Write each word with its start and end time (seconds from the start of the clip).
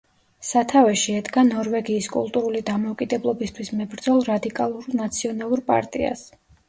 სათავეში 0.51 1.11
ედგა 1.17 1.43
ნორვეგიის 1.49 2.07
კულტურული 2.15 2.61
დამოუკიდებლობისთვის 2.69 3.71
მებრძოლ 3.83 4.25
რადიკალურ 4.31 4.89
ნაციონალურ 5.03 5.63
პარტიას. 5.69 6.27